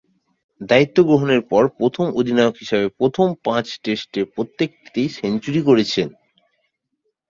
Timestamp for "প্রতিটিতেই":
4.35-5.09